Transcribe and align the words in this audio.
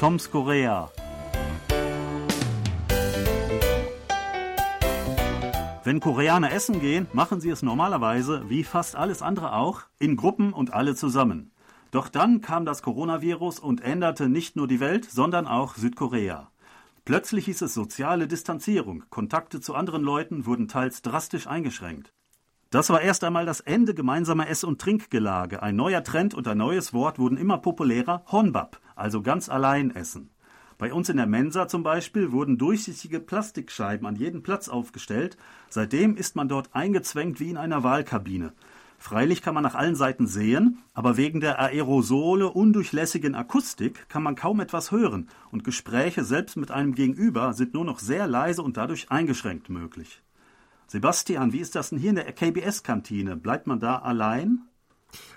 Toms 0.00 0.30
Korea. 0.30 0.90
Wenn 5.84 6.00
Koreaner 6.00 6.50
essen 6.52 6.80
gehen, 6.80 7.06
machen 7.12 7.40
sie 7.40 7.50
es 7.50 7.62
normalerweise, 7.62 8.42
wie 8.48 8.64
fast 8.64 8.96
alles 8.96 9.22
andere 9.22 9.54
auch, 9.54 9.82
in 10.00 10.16
Gruppen 10.16 10.52
und 10.52 10.72
alle 10.72 10.96
zusammen. 10.96 11.52
Doch 11.92 12.08
dann 12.08 12.40
kam 12.40 12.64
das 12.64 12.82
Coronavirus 12.82 13.60
und 13.60 13.82
änderte 13.82 14.28
nicht 14.28 14.56
nur 14.56 14.66
die 14.66 14.80
Welt, 14.80 15.04
sondern 15.04 15.46
auch 15.46 15.76
Südkorea. 15.76 16.50
Plötzlich 17.04 17.44
hieß 17.44 17.62
es 17.62 17.74
soziale 17.74 18.26
Distanzierung, 18.26 19.04
Kontakte 19.10 19.60
zu 19.60 19.74
anderen 19.74 20.02
Leuten 20.02 20.44
wurden 20.44 20.66
teils 20.66 21.02
drastisch 21.02 21.46
eingeschränkt. 21.46 22.12
Das 22.74 22.90
war 22.90 23.02
erst 23.02 23.22
einmal 23.22 23.46
das 23.46 23.60
Ende 23.60 23.94
gemeinsamer 23.94 24.48
Ess- 24.48 24.64
und 24.64 24.80
Trinkgelage. 24.80 25.62
Ein 25.62 25.76
neuer 25.76 26.02
Trend 26.02 26.34
und 26.34 26.48
ein 26.48 26.58
neues 26.58 26.92
Wort 26.92 27.20
wurden 27.20 27.36
immer 27.36 27.58
populärer, 27.58 28.24
Honbap, 28.32 28.80
also 28.96 29.22
ganz 29.22 29.48
allein 29.48 29.94
essen. 29.94 30.30
Bei 30.76 30.92
uns 30.92 31.08
in 31.08 31.16
der 31.16 31.28
Mensa 31.28 31.68
zum 31.68 31.84
Beispiel 31.84 32.32
wurden 32.32 32.58
durchsichtige 32.58 33.20
Plastikscheiben 33.20 34.08
an 34.08 34.16
jeden 34.16 34.42
Platz 34.42 34.68
aufgestellt. 34.68 35.36
Seitdem 35.68 36.16
ist 36.16 36.34
man 36.34 36.48
dort 36.48 36.74
eingezwängt 36.74 37.38
wie 37.38 37.50
in 37.50 37.58
einer 37.58 37.84
Wahlkabine. 37.84 38.52
Freilich 38.98 39.40
kann 39.40 39.54
man 39.54 39.62
nach 39.62 39.76
allen 39.76 39.94
Seiten 39.94 40.26
sehen, 40.26 40.78
aber 40.94 41.16
wegen 41.16 41.38
der 41.38 41.60
Aerosole 41.60 42.50
undurchlässigen 42.50 43.36
Akustik 43.36 44.08
kann 44.08 44.24
man 44.24 44.34
kaum 44.34 44.58
etwas 44.58 44.90
hören 44.90 45.28
und 45.52 45.62
Gespräche 45.62 46.24
selbst 46.24 46.56
mit 46.56 46.72
einem 46.72 46.96
Gegenüber 46.96 47.52
sind 47.52 47.72
nur 47.72 47.84
noch 47.84 48.00
sehr 48.00 48.26
leise 48.26 48.62
und 48.62 48.76
dadurch 48.76 49.12
eingeschränkt 49.12 49.68
möglich. 49.68 50.23
Sebastian, 50.94 51.52
wie 51.52 51.58
ist 51.58 51.74
das 51.74 51.90
denn 51.90 51.98
hier 51.98 52.10
in 52.10 52.14
der 52.14 52.30
KBS-Kantine? 52.30 53.34
Bleibt 53.34 53.66
man 53.66 53.80
da 53.80 53.98
allein? 53.98 54.60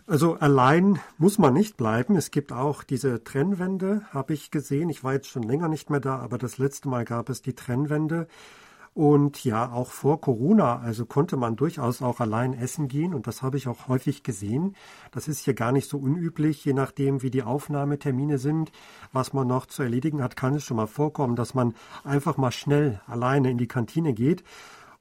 Also 0.05 0.35
allein 0.35 0.99
muss 1.17 1.39
man 1.39 1.55
nicht 1.55 1.77
bleiben. 1.77 2.15
Es 2.15 2.29
gibt 2.29 2.53
auch 2.53 2.83
diese 2.83 3.23
Trennwände, 3.23 4.03
habe 4.11 4.35
ich 4.35 4.51
gesehen. 4.51 4.87
Ich 4.89 5.03
war 5.03 5.13
jetzt 5.13 5.29
schon 5.29 5.41
länger 5.41 5.67
nicht 5.67 5.89
mehr 5.89 5.99
da, 5.99 6.19
aber 6.19 6.37
das 6.37 6.59
letzte 6.59 6.89
Mal 6.89 7.05
gab 7.05 7.27
es 7.29 7.41
die 7.41 7.55
Trennwände. 7.55 8.27
Und 8.93 9.43
ja, 9.43 9.71
auch 9.71 9.89
vor 9.89 10.21
Corona, 10.21 10.77
also 10.77 11.07
konnte 11.07 11.37
man 11.37 11.55
durchaus 11.55 12.03
auch 12.03 12.19
allein 12.19 12.53
essen 12.53 12.87
gehen 12.87 13.15
und 13.15 13.25
das 13.25 13.41
habe 13.41 13.57
ich 13.57 13.67
auch 13.67 13.87
häufig 13.87 14.21
gesehen. 14.21 14.75
Das 15.11 15.27
ist 15.27 15.39
hier 15.39 15.55
gar 15.55 15.71
nicht 15.71 15.89
so 15.89 15.97
unüblich, 15.97 16.63
je 16.65 16.73
nachdem, 16.73 17.23
wie 17.23 17.31
die 17.31 17.41
Aufnahmetermine 17.41 18.37
sind, 18.37 18.71
was 19.11 19.33
man 19.33 19.47
noch 19.47 19.65
zu 19.65 19.81
erledigen 19.81 20.21
hat, 20.21 20.35
kann 20.35 20.53
es 20.53 20.63
schon 20.63 20.77
mal 20.77 20.85
vorkommen, 20.85 21.35
dass 21.35 21.55
man 21.55 21.73
einfach 22.03 22.37
mal 22.37 22.51
schnell 22.51 23.01
alleine 23.07 23.49
in 23.49 23.57
die 23.57 23.67
Kantine 23.67 24.13
geht. 24.13 24.43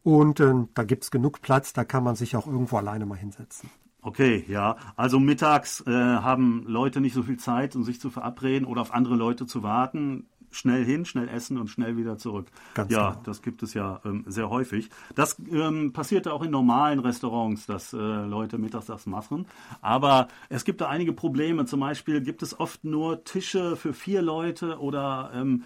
Und 0.07 0.39
äh, 0.39 0.55
da 0.75 0.85
gibt's 0.85 1.11
genug 1.11 1.43
Platz, 1.43 1.73
da 1.73 1.83
kann 1.83 2.05
man 2.05 2.15
sich 2.15 2.37
auch 2.37 2.47
irgendwo 2.47 2.77
alleine 2.77 3.07
mal 3.07 3.19
hinsetzen. 3.19 3.69
Okay, 4.03 4.45
ja. 4.47 4.77
Also 4.95 5.19
mittags 5.19 5.81
äh, 5.85 5.91
haben 5.91 6.62
Leute 6.69 7.01
nicht 7.01 7.12
so 7.12 7.25
viel 7.25 7.39
Zeit, 7.39 7.75
um 7.75 7.83
sich 7.83 8.01
zu 8.01 8.09
verabreden 8.09 8.69
oder 8.69 8.83
auf 8.83 8.95
andere 8.95 9.17
Leute 9.17 9.47
zu 9.47 9.65
warten. 9.65 10.29
Schnell 10.53 10.84
hin, 10.84 11.07
schnell 11.07 11.29
essen 11.29 11.59
und 11.59 11.71
schnell 11.71 11.97
wieder 11.97 12.19
zurück. 12.19 12.47
Ganz 12.75 12.93
ja, 12.93 13.11
genau. 13.11 13.23
das 13.25 13.43
gibt 13.43 13.65
es 13.65 13.75
ja 13.75 14.01
ähm, 14.05 14.23
sehr 14.29 14.49
häufig. 14.49 14.91
Das 15.17 15.43
ähm, 15.51 15.93
passiert 15.93 16.29
auch 16.29 16.45
in 16.45 16.53
normalen 16.53 17.01
Restaurants, 17.01 17.67
dass 17.67 17.93
äh, 17.93 17.97
Leute 17.97 18.59
mittags 18.59 18.87
das 18.87 19.07
machen. 19.07 19.49
Aber 19.81 20.29
es 20.49 20.65
gibt 20.65 20.83
da 20.83 20.89
einige 20.89 21.15
Probleme. 21.15 21.65
Zum 21.65 21.81
Beispiel 21.81 22.21
gibt 22.21 22.45
es 22.45 22.61
oft 22.61 22.84
nur 22.84 23.25
Tische 23.25 23.75
für 23.75 23.93
vier 23.93 24.23
Leute 24.23 24.79
oder 24.79 25.33
ähm, 25.34 25.65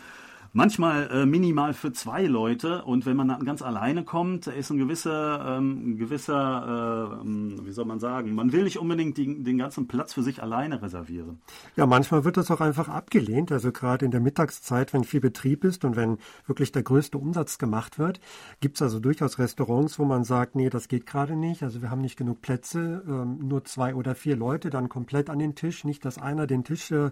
manchmal 0.53 1.11
äh, 1.11 1.27
minimal 1.27 1.75
für 1.75 1.93
zwei 1.93 2.27
Leute 2.27 2.85
und 2.85 3.07
wenn 3.07 3.17
man 3.17 3.29
dann 3.29 3.45
ganz 3.45 3.63
alleine 3.63 4.05
kommt, 4.05 4.47
ist 4.47 4.71
ein 4.71 4.79
gewisser, 4.79 5.57
ähm, 5.59 5.97
gewisser 5.97 7.11
äh, 7.21 7.21
ähm, 7.23 7.61
wie 7.65 7.73
soll 7.73 7.85
man 7.85 8.01
sagen, 8.01 8.35
man 8.35 8.53
will 8.53 8.65
nicht 8.65 8.79
unbedingt 8.79 9.17
die, 9.17 9.43
den 9.43 9.59
ganzen 9.59 9.87
Platz 9.89 10.13
für 10.15 10.23
sich 10.23 10.43
alleine 10.43 10.83
reservieren. 10.83 11.41
Ja, 11.77 11.87
manchmal 11.87 12.25
wird 12.25 12.37
das 12.37 12.51
auch 12.51 12.61
einfach 12.61 12.89
abgelehnt, 12.89 13.53
also 13.53 13.73
gerade 13.73 14.05
in 14.05 14.11
der 14.11 14.21
Mittagszeit, 14.21 14.93
wenn 14.93 15.05
viel 15.05 15.21
Betrieb 15.21 15.65
ist 15.65 15.85
und 15.85 15.97
wenn 15.97 16.19
wirklich 16.47 16.73
der 16.73 16.83
größte 16.83 17.19
Umsatz 17.19 17.59
gemacht 17.59 17.99
wird, 17.99 18.21
gibt 18.61 18.77
es 18.77 18.83
also 18.83 18.99
durchaus 18.99 19.39
Restaurants, 19.39 19.99
wo 19.99 20.05
man 20.05 20.25
sagt, 20.25 20.57
nee, 20.57 20.71
das 20.71 20.89
geht 20.89 21.07
gerade 21.07 21.37
nicht, 21.37 21.63
also 21.63 21.83
wir 21.83 21.91
haben 21.91 22.01
nicht 22.01 22.17
genug 22.17 22.43
Plätze, 22.43 23.03
ähm, 23.07 23.39
nur 23.47 23.65
zwei 23.65 23.95
oder 23.95 24.15
vier 24.15 24.37
Leute 24.37 24.71
dann 24.71 24.89
komplett 24.89 25.31
an 25.31 25.39
den 25.39 25.55
Tisch, 25.55 25.85
nicht, 25.85 26.05
dass 26.05 26.19
einer 26.19 26.47
den 26.47 26.65
Tisch 26.65 26.91
äh, 26.91 27.11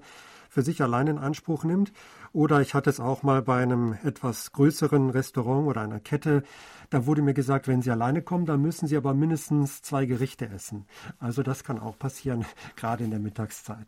für 0.48 0.62
sich 0.62 0.82
allein 0.82 1.06
in 1.06 1.18
Anspruch 1.18 1.64
nimmt. 1.64 1.92
Oder 2.32 2.60
ich 2.60 2.74
hatte 2.74 2.90
es 2.90 3.00
auch 3.00 3.22
mal 3.22 3.42
bei 3.42 3.62
einem 3.62 3.96
etwas 4.04 4.52
größeren 4.52 5.10
Restaurant 5.10 5.66
oder 5.66 5.80
einer 5.80 6.00
Kette. 6.00 6.42
Da 6.90 7.06
wurde 7.06 7.22
mir 7.22 7.34
gesagt, 7.34 7.68
wenn 7.68 7.82
Sie 7.82 7.90
alleine 7.90 8.22
kommen, 8.22 8.46
dann 8.46 8.62
müssen 8.62 8.86
Sie 8.86 8.96
aber 8.96 9.14
mindestens 9.14 9.82
zwei 9.82 10.06
Gerichte 10.06 10.48
essen. 10.48 10.86
Also 11.18 11.42
das 11.42 11.64
kann 11.64 11.78
auch 11.78 11.98
passieren, 11.98 12.44
gerade 12.76 13.04
in 13.04 13.10
der 13.10 13.20
Mittagszeit. 13.20 13.86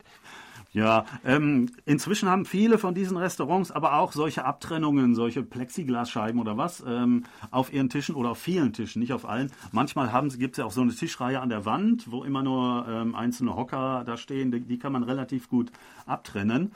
Ja, 0.72 1.04
ähm, 1.24 1.66
inzwischen 1.84 2.28
haben 2.28 2.44
viele 2.44 2.78
von 2.78 2.94
diesen 2.94 3.16
Restaurants 3.16 3.72
aber 3.72 3.94
auch 3.94 4.12
solche 4.12 4.44
Abtrennungen, 4.44 5.16
solche 5.16 5.42
Plexiglasscheiben 5.42 6.40
oder 6.40 6.56
was 6.56 6.84
ähm, 6.86 7.24
auf 7.50 7.72
ihren 7.72 7.88
Tischen 7.88 8.14
oder 8.14 8.30
auf 8.30 8.38
vielen 8.38 8.72
Tischen, 8.72 9.00
nicht 9.00 9.12
auf 9.12 9.28
allen. 9.28 9.50
Manchmal 9.72 10.08
gibt 10.38 10.54
es 10.54 10.58
ja 10.58 10.64
auch 10.64 10.70
so 10.70 10.82
eine 10.82 10.94
Tischreihe 10.94 11.40
an 11.40 11.48
der 11.48 11.64
Wand, 11.64 12.12
wo 12.12 12.22
immer 12.22 12.44
nur 12.44 12.86
ähm, 12.88 13.16
einzelne 13.16 13.56
Hocker 13.56 14.04
da 14.06 14.16
stehen. 14.16 14.52
Die, 14.52 14.60
die 14.60 14.78
kann 14.78 14.92
man 14.92 15.02
relativ 15.02 15.48
gut 15.48 15.72
abtrennen. 16.06 16.70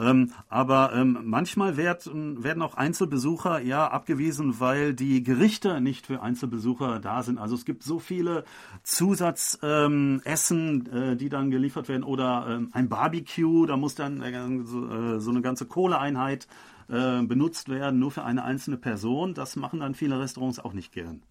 Ähm, 0.00 0.32
aber 0.48 0.92
ähm, 0.94 1.18
manchmal 1.24 1.76
werd, 1.76 2.10
werden 2.12 2.62
auch 2.62 2.74
Einzelbesucher 2.74 3.60
ja 3.60 3.88
abgewiesen, 3.88 4.58
weil 4.58 4.94
die 4.94 5.22
Gerichte 5.22 5.80
nicht 5.80 6.06
für 6.06 6.22
Einzelbesucher 6.22 7.00
da 7.00 7.22
sind. 7.22 7.38
Also 7.38 7.54
es 7.54 7.64
gibt 7.64 7.82
so 7.82 7.98
viele 7.98 8.44
Zusatzessen, 8.82 10.88
ähm, 10.92 11.12
äh, 11.12 11.16
die 11.16 11.28
dann 11.28 11.50
geliefert 11.50 11.88
werden 11.88 12.04
oder 12.04 12.46
ähm, 12.48 12.70
ein 12.72 12.88
Barbecue, 12.88 13.66
da 13.66 13.76
muss 13.76 13.94
dann 13.94 14.22
äh, 14.22 14.64
so, 14.64 14.88
äh, 14.88 15.20
so 15.20 15.30
eine 15.30 15.42
ganze 15.42 15.66
Kohleeinheit 15.66 16.48
äh, 16.88 17.22
benutzt 17.22 17.68
werden, 17.68 18.00
nur 18.00 18.10
für 18.10 18.24
eine 18.24 18.44
einzelne 18.44 18.78
Person. 18.78 19.34
Das 19.34 19.56
machen 19.56 19.80
dann 19.80 19.94
viele 19.94 20.18
Restaurants 20.18 20.58
auch 20.58 20.72
nicht 20.72 20.92
gern. 20.92 21.22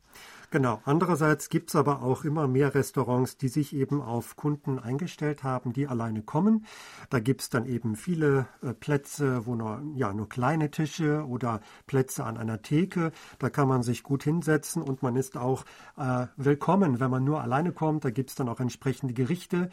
Genau. 0.51 0.81
Andererseits 0.83 1.49
gibt 1.49 1.69
es 1.69 1.75
aber 1.75 2.01
auch 2.01 2.23
immer 2.23 2.47
mehr 2.47 2.73
Restaurants, 2.73 3.37
die 3.37 3.49
sich 3.49 3.75
eben 3.75 4.01
auf 4.01 4.35
Kunden 4.35 4.79
eingestellt 4.79 5.43
haben, 5.43 5.73
die 5.73 5.87
alleine 5.87 6.23
kommen. 6.23 6.65
Da 7.11 7.19
gibt 7.19 7.41
es 7.41 7.49
dann 7.49 7.67
eben 7.67 7.95
viele 7.95 8.47
äh, 8.63 8.73
Plätze, 8.73 9.45
wo 9.45 9.53
nur, 9.53 9.83
ja, 9.95 10.11
nur 10.11 10.27
kleine 10.27 10.71
Tische 10.71 11.23
oder 11.27 11.61
Plätze 11.85 12.23
an 12.23 12.37
einer 12.37 12.63
Theke. 12.63 13.11
Da 13.37 13.51
kann 13.51 13.67
man 13.67 13.83
sich 13.83 14.01
gut 14.01 14.23
hinsetzen 14.23 14.81
und 14.81 15.03
man 15.03 15.15
ist 15.15 15.37
auch 15.37 15.65
äh, 15.97 16.25
willkommen, 16.35 16.99
wenn 16.99 17.11
man 17.11 17.23
nur 17.23 17.41
alleine 17.41 17.71
kommt. 17.71 18.03
Da 18.03 18.09
gibt 18.09 18.31
es 18.31 18.35
dann 18.35 18.49
auch 18.49 18.59
entsprechende 18.59 19.13
Gerichte. 19.13 19.69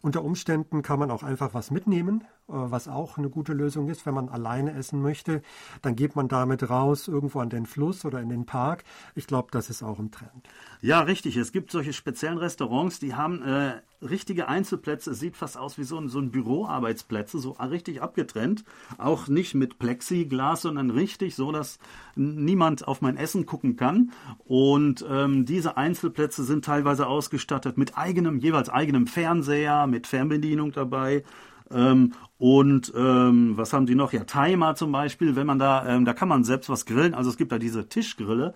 Unter 0.00 0.24
Umständen 0.24 0.82
kann 0.82 0.98
man 0.98 1.10
auch 1.10 1.22
einfach 1.22 1.54
was 1.54 1.70
mitnehmen, 1.70 2.22
äh, 2.48 2.52
was 2.52 2.88
auch 2.88 3.18
eine 3.18 3.30
gute 3.30 3.52
Lösung 3.52 3.88
ist, 3.88 4.06
wenn 4.06 4.14
man 4.14 4.28
alleine 4.28 4.72
essen 4.74 5.02
möchte. 5.02 5.42
Dann 5.82 5.96
geht 5.96 6.16
man 6.16 6.28
damit 6.28 6.68
raus 6.70 7.08
irgendwo 7.08 7.40
an 7.40 7.50
den 7.50 7.66
Fluss 7.66 8.04
oder 8.04 8.20
in 8.20 8.28
den 8.28 8.46
Park. 8.46 8.84
Ich 9.14 9.26
glaube, 9.26 9.48
das 9.50 9.70
ist 9.70 9.82
auch 9.82 9.98
ein 9.98 10.10
Trend. 10.10 10.48
Ja, 10.80 11.00
richtig. 11.00 11.36
Es 11.36 11.52
gibt 11.52 11.70
solche 11.70 11.92
speziellen 11.92 12.38
Restaurants, 12.38 12.98
die 12.98 13.14
haben 13.14 13.42
äh, 13.42 13.80
richtige 14.02 14.48
Einzelplätze. 14.48 15.10
Es 15.10 15.20
sieht 15.20 15.36
fast 15.36 15.56
aus 15.56 15.78
wie 15.78 15.84
so 15.84 15.98
ein, 15.98 16.08
so 16.08 16.18
ein 16.18 16.30
Büroarbeitsplätze, 16.30 17.38
so 17.38 17.52
richtig 17.52 18.02
abgetrennt. 18.02 18.64
Auch 18.98 19.28
nicht 19.28 19.54
mit 19.54 19.78
Plexiglas, 19.78 20.62
sondern 20.62 20.90
richtig 20.90 21.34
so, 21.34 21.52
dass 21.52 21.78
niemand 22.16 22.86
auf 22.86 23.00
mein 23.00 23.16
Essen 23.16 23.46
gucken 23.46 23.76
kann. 23.76 24.12
Und 24.44 25.04
ähm, 25.08 25.44
diese 25.44 25.76
Einzelplätze 25.76 26.44
sind 26.44 26.64
teilweise 26.64 27.06
ausgestattet 27.06 27.78
mit 27.78 27.96
eigenem, 27.96 28.38
jeweils 28.38 28.68
eigenem 28.68 29.06
Fernseher, 29.06 29.86
mit 29.86 30.06
Fernbedienung 30.06 30.72
dabei. 30.72 31.24
Ähm, 31.70 32.12
und 32.38 32.92
ähm, 32.96 33.56
was 33.56 33.72
haben 33.72 33.86
die 33.86 33.94
noch? 33.94 34.12
Ja, 34.12 34.24
Timer 34.24 34.74
zum 34.74 34.92
Beispiel, 34.92 35.36
wenn 35.36 35.46
man 35.46 35.58
da, 35.58 35.86
ähm, 35.86 36.04
da 36.04 36.14
kann 36.14 36.28
man 36.28 36.44
selbst 36.44 36.70
was 36.70 36.86
grillen. 36.86 37.14
Also 37.14 37.30
es 37.30 37.36
gibt 37.36 37.52
da 37.52 37.58
diese 37.58 37.88
Tischgrille. 37.88 38.54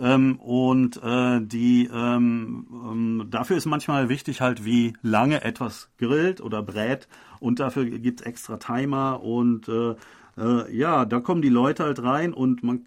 Ähm, 0.00 0.38
und 0.40 1.02
äh, 1.02 1.40
die 1.42 1.88
ähm, 1.92 2.66
ähm, 2.72 3.26
dafür 3.30 3.56
ist 3.56 3.66
manchmal 3.66 4.08
wichtig 4.08 4.40
halt, 4.40 4.64
wie 4.64 4.94
lange 5.02 5.44
etwas 5.44 5.90
grillt 5.98 6.40
oder 6.40 6.62
brät. 6.62 7.06
Und 7.38 7.60
dafür 7.60 7.84
gibt's 7.84 8.22
extra 8.22 8.56
Timer 8.56 9.22
und 9.22 9.68
äh, 9.68 9.94
äh, 10.38 10.74
ja, 10.74 11.04
da 11.04 11.20
kommen 11.20 11.42
die 11.42 11.48
Leute 11.50 11.84
halt 11.84 12.02
rein 12.02 12.32
und 12.32 12.62
man 12.62 12.86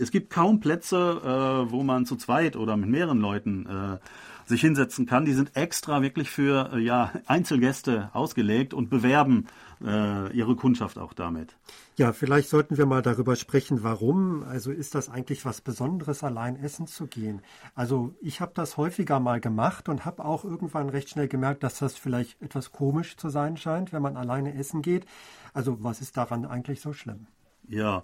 es 0.00 0.10
gibt 0.10 0.30
kaum 0.30 0.60
Plätze, 0.60 0.96
äh, 0.96 1.70
wo 1.70 1.82
man 1.82 2.06
zu 2.06 2.16
zweit 2.16 2.56
oder 2.56 2.76
mit 2.76 2.88
mehreren 2.88 3.20
Leuten 3.20 3.66
äh, 3.66 3.98
sich 4.46 4.60
hinsetzen 4.60 5.06
kann. 5.06 5.24
Die 5.24 5.32
sind 5.32 5.56
extra 5.56 6.02
wirklich 6.02 6.30
für 6.30 6.72
äh, 6.74 6.78
ja, 6.78 7.12
Einzelgäste 7.26 8.10
ausgelegt 8.12 8.74
und 8.74 8.90
bewerben 8.90 9.46
äh, 9.82 10.32
ihre 10.36 10.56
Kundschaft 10.56 10.98
auch 10.98 11.14
damit. 11.14 11.56
Ja, 11.96 12.12
vielleicht 12.12 12.48
sollten 12.48 12.76
wir 12.76 12.86
mal 12.86 13.02
darüber 13.02 13.36
sprechen, 13.36 13.82
warum. 13.82 14.42
Also 14.42 14.70
ist 14.70 14.94
das 14.94 15.08
eigentlich 15.08 15.44
was 15.44 15.60
Besonderes, 15.60 16.22
allein 16.22 16.56
essen 16.56 16.86
zu 16.86 17.06
gehen? 17.06 17.42
Also 17.74 18.14
ich 18.20 18.40
habe 18.40 18.52
das 18.54 18.76
häufiger 18.76 19.20
mal 19.20 19.40
gemacht 19.40 19.88
und 19.88 20.04
habe 20.04 20.24
auch 20.24 20.44
irgendwann 20.44 20.88
recht 20.88 21.10
schnell 21.10 21.28
gemerkt, 21.28 21.62
dass 21.62 21.78
das 21.78 21.96
vielleicht 21.96 22.40
etwas 22.42 22.72
komisch 22.72 23.16
zu 23.16 23.28
sein 23.28 23.56
scheint, 23.56 23.92
wenn 23.92 24.02
man 24.02 24.16
alleine 24.16 24.54
essen 24.54 24.82
geht. 24.82 25.06
Also 25.54 25.82
was 25.82 26.00
ist 26.00 26.16
daran 26.16 26.44
eigentlich 26.44 26.80
so 26.80 26.92
schlimm? 26.92 27.26
Ja, 27.70 28.02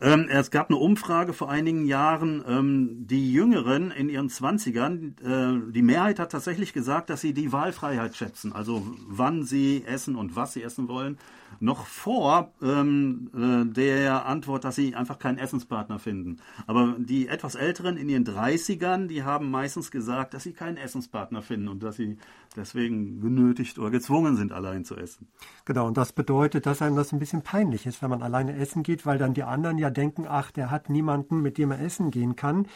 ähm, 0.00 0.26
es 0.28 0.50
gab 0.50 0.68
eine 0.68 0.78
Umfrage 0.78 1.32
vor 1.32 1.48
einigen 1.48 1.84
Jahren, 1.84 2.42
ähm, 2.48 3.06
die 3.06 3.32
Jüngeren 3.32 3.92
in 3.92 4.08
ihren 4.08 4.30
Zwanzigern, 4.30 5.14
äh, 5.22 5.72
die 5.72 5.82
Mehrheit 5.82 6.18
hat 6.18 6.32
tatsächlich 6.32 6.72
gesagt, 6.72 7.08
dass 7.08 7.20
sie 7.20 7.32
die 7.32 7.52
Wahlfreiheit 7.52 8.16
schätzen, 8.16 8.52
also 8.52 8.84
wann 9.06 9.44
sie 9.44 9.84
essen 9.86 10.16
und 10.16 10.34
was 10.34 10.54
sie 10.54 10.62
essen 10.62 10.88
wollen, 10.88 11.18
noch 11.60 11.86
vor 11.86 12.52
ähm, 12.62 13.30
äh, 13.34 13.72
der 13.72 14.26
Antwort, 14.26 14.64
dass 14.64 14.74
sie 14.74 14.94
einfach 14.94 15.18
keinen 15.18 15.38
Essenspartner 15.38 15.98
finden. 15.98 16.38
Aber 16.66 16.96
die 16.98 17.28
etwas 17.28 17.54
Älteren 17.54 17.96
in 17.96 18.08
ihren 18.08 18.24
30ern, 18.24 19.06
die 19.06 19.22
haben 19.22 19.50
meistens 19.50 19.90
gesagt, 19.90 20.34
dass 20.34 20.42
sie 20.42 20.52
keinen 20.52 20.76
Essenspartner 20.76 21.42
finden 21.42 21.68
und 21.68 21.82
dass 21.82 21.96
sie 21.96 22.18
deswegen 22.56 23.20
genötigt 23.20 23.78
oder 23.78 23.90
gezwungen 23.90 24.36
sind, 24.36 24.52
allein 24.52 24.84
zu 24.84 24.96
essen. 24.96 25.28
Genau, 25.64 25.86
und 25.86 25.96
das 25.96 26.12
bedeutet, 26.12 26.66
dass 26.66 26.82
einem 26.82 26.96
das 26.96 27.12
ein 27.12 27.18
bisschen 27.18 27.42
peinlich 27.42 27.86
ist, 27.86 28.02
wenn 28.02 28.10
man 28.10 28.22
alleine 28.22 28.56
essen 28.56 28.82
geht, 28.82 29.01
weil 29.06 29.18
dann 29.18 29.34
die 29.34 29.42
anderen 29.42 29.78
ja 29.78 29.90
denken, 29.90 30.26
ach, 30.28 30.50
der 30.50 30.70
hat 30.70 30.88
niemanden, 30.90 31.40
mit 31.42 31.58
dem 31.58 31.70
er 31.70 31.80
essen 31.80 32.10
gehen 32.10 32.36
kann 32.36 32.66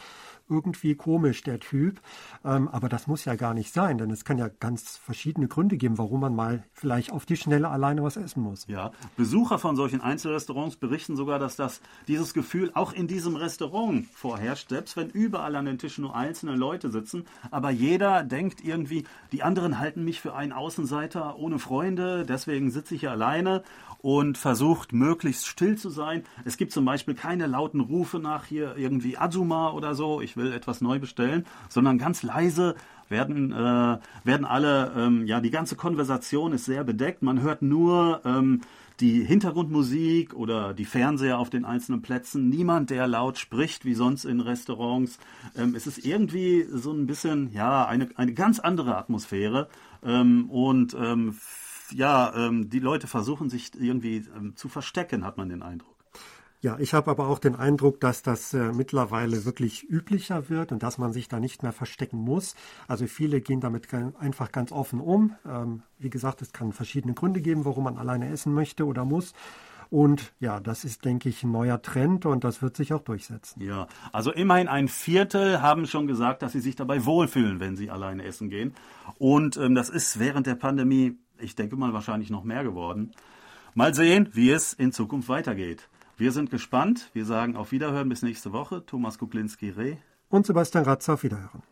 irgendwie 0.49 0.95
komisch, 0.95 1.43
der 1.43 1.61
Typ. 1.61 2.01
Ähm, 2.45 2.69
aber 2.69 2.89
das 2.89 3.07
muss 3.07 3.25
ja 3.25 3.35
gar 3.35 3.55
nicht 3.55 3.73
sein, 3.73 3.99
denn 3.99 4.11
es 4.11 4.25
kann 4.25 4.39
ja 4.39 4.49
ganz 4.49 4.97
verschiedene 4.97 5.49
Gründe 5.49 5.77
geben, 5.77 5.99
warum 5.99 6.21
man 6.21 6.35
mal 6.35 6.65
vielleicht 6.73 7.13
auf 7.13 7.27
die 7.27 7.37
Schnelle 7.37 7.69
alleine 7.69 8.03
was 8.03 8.17
essen 8.17 8.43
muss. 8.43 8.67
Ja, 8.69 8.93
Besucher 9.17 9.59
von 9.59 9.77
solchen 9.77 10.01
Einzelrestaurants 10.01 10.77
berichten 10.77 11.17
sogar, 11.17 11.39
dass 11.39 11.57
das, 11.57 11.81
dieses 12.09 12.35
Gefühl 12.35 12.71
auch 12.75 12.93
in 12.93 13.07
diesem 13.09 13.37
Restaurant 13.37 14.07
vorherrscht, 14.07 14.69
selbst 14.69 14.97
wenn 14.97 15.11
überall 15.11 15.57
an 15.57 15.65
den 15.65 15.79
Tischen 15.79 16.03
nur 16.03 16.15
einzelne 16.15 16.57
Leute 16.57 16.91
sitzen. 16.91 17.25
Aber 17.51 17.71
jeder 17.71 18.23
denkt 18.23 18.65
irgendwie, 18.65 19.05
die 19.33 19.43
anderen 19.43 19.79
halten 19.79 20.05
mich 20.05 20.21
für 20.21 20.35
einen 20.35 20.53
Außenseiter 20.53 21.39
ohne 21.39 21.59
Freunde, 21.59 22.25
deswegen 22.25 22.71
sitze 22.71 22.95
ich 22.95 23.01
hier 23.01 23.11
alleine 23.11 23.63
und 23.99 24.39
versucht 24.39 24.93
möglichst 24.93 25.47
still 25.47 25.77
zu 25.77 25.91
sein. 25.91 26.25
Es 26.45 26.57
gibt 26.57 26.73
zum 26.73 26.85
Beispiel 26.85 27.15
keine 27.15 27.47
lauten 27.47 27.81
Rufe 27.81 28.19
nach 28.19 28.45
hier 28.45 28.77
irgendwie 28.77 29.19
Azuma 29.19 29.71
oder 29.71 29.95
so, 29.95 30.21
ich 30.21 30.36
will 30.37 30.53
etwas 30.53 30.81
neu 30.81 30.99
bestellen, 30.99 31.45
sondern 31.69 31.99
ganz 31.99 32.23
leise 32.23 32.75
werden, 33.09 33.53
äh, 33.53 33.99
werden 34.25 34.47
alle, 34.47 34.93
ähm, 34.97 35.27
ja, 35.27 35.41
die 35.41 35.51
ganze 35.51 35.77
Konversation 35.77 36.53
ist 36.53 36.65
sehr 36.65 36.85
bedeckt. 36.85 37.23
Man 37.23 37.41
hört 37.41 37.63
nur 37.63 38.21
ähm, 38.25 38.63
die 39.01 39.23
Hintergrundmusik 39.23 40.35
oder 40.35 40.73
die 40.73 40.85
Fernseher 40.85 41.39
auf 41.39 41.51
den 41.51 41.65
einzelnen 41.65 42.03
Plätzen. 42.03 42.49
Niemand, 42.49 42.91
der 42.91 43.07
laut 43.07 43.39
spricht, 43.39 43.85
wie 43.85 43.95
sonst 43.95 44.25
in 44.25 44.41
Restaurants. 44.41 45.19
Ähm, 45.57 45.75
es 45.75 45.87
ist 45.87 46.05
irgendwie 46.05 46.67
so 46.71 46.93
ein 46.93 47.07
bisschen, 47.07 47.53
ja, 47.53 47.87
eine, 47.87 48.09
eine 48.17 48.33
ganz 48.33 48.59
andere 48.59 48.97
Atmosphäre. 48.97 49.69
Ähm, 50.03 50.51
und 50.51 50.95
ähm, 50.95 51.37
ja, 51.93 52.35
ähm, 52.35 52.69
die 52.71 52.81
Leute 52.81 53.07
versuchen 53.07 53.49
sich 53.49 53.71
irgendwie 53.79 54.25
zu 54.57 54.69
verstecken, 54.69 55.25
hat 55.25 55.37
man 55.37 55.49
den 55.49 55.63
Eindruck. 55.63 55.96
Ja, 56.67 56.77
ich 56.81 56.95
habe 56.95 57.13
aber 57.13 57.29
auch 57.29 57.39
den 57.39 57.55
Eindruck, 57.55 58.01
dass 58.01 58.23
das 58.23 58.53
äh, 58.53 58.73
mittlerweile 58.73 59.45
wirklich 59.45 59.89
üblicher 59.89 60.49
wird 60.49 60.73
und 60.73 60.83
dass 60.83 60.99
man 60.99 61.13
sich 61.13 61.29
da 61.29 61.39
nicht 61.39 61.63
mehr 61.63 61.71
verstecken 61.71 62.19
muss. 62.19 62.57
Also 62.89 63.07
viele 63.07 63.41
gehen 63.41 63.61
damit 63.61 63.87
einfach 63.95 64.51
ganz 64.51 64.73
offen 64.73 64.99
um. 64.99 65.37
Ähm, 65.49 65.85
wie 66.01 66.11
gesagt, 66.11 66.43
es 66.43 66.53
kann 66.53 66.73
verschiedene 66.73 67.15
Gründe 67.15 67.41
geben, 67.41 67.65
warum 67.65 67.85
man 67.85 67.99
alleine 67.99 68.31
essen 68.31 68.53
möchte 68.53 68.85
oder 68.85 69.05
muss. 69.05 69.33
Und 69.91 70.33
ja, 70.41 70.59
das 70.59 70.85
ist, 70.85 71.05
denke 71.05 71.29
ich, 71.29 71.45
ein 71.45 71.53
neuer 71.53 71.81
Trend 71.83 72.27
und 72.27 72.43
das 72.43 72.63
wird 72.63 72.77
sich 72.77 72.93
auch 72.93 73.03
durchsetzen. 73.03 73.63
Ja, 73.63 73.87
also 74.13 74.33
immerhin 74.33 74.67
ein 74.67 74.89
Viertel 74.89 75.63
haben 75.63 75.87
schon 75.87 76.09
gesagt, 76.09 76.43
dass 76.43 76.51
sie 76.51 76.61
sich 76.61 76.75
dabei 76.75 77.05
wohlfühlen, 77.05 77.61
wenn 77.61 77.77
sie 77.77 77.91
alleine 77.93 78.25
essen 78.25 78.51
gehen. 78.51 78.75
Und 79.19 79.57
ähm, 79.57 79.77
das 79.77 79.89
ist 79.89 80.19
während 80.19 80.49
der 80.49 80.57
Pandemie 80.57 81.17
ich 81.39 81.55
denke 81.55 81.77
mal, 81.77 81.93
wahrscheinlich 81.93 82.31
noch 82.31 82.45
mehr 82.45 82.65
geworden. 82.65 83.13
Mal 83.75 83.95
sehen, 83.95 84.31
wie 84.33 84.51
es 84.51 84.73
in 84.73 84.91
Zukunft 84.91 85.29
weitergeht. 85.29 85.89
Wir 86.19 86.33
sind 86.33 86.51
gespannt. 86.51 87.11
Wir 87.13 87.27
sagen 87.27 87.57
auf 87.57 87.73
Wiederhören 87.73 88.09
bis 88.09 88.23
nächste 88.23 88.53
Woche. 88.55 88.87
Thomas 88.87 89.19
Kuklinski-Reh. 89.19 89.97
Und 90.31 90.47
Sebastian 90.47 90.85
Ratz 90.85 91.07
auf 91.11 91.23
Wiederhören. 91.23 91.63